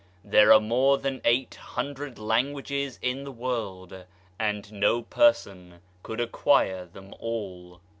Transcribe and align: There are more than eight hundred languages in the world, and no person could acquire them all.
There 0.25 0.51
are 0.51 0.59
more 0.59 0.97
than 0.97 1.21
eight 1.23 1.53
hundred 1.53 2.17
languages 2.17 2.97
in 3.03 3.23
the 3.23 3.31
world, 3.31 4.05
and 4.39 4.71
no 4.71 5.03
person 5.03 5.79
could 6.01 6.19
acquire 6.19 6.87
them 6.87 7.13
all. 7.19 7.81